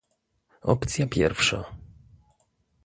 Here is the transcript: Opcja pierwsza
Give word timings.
Opcja 0.61 1.07
pierwsza 1.07 1.65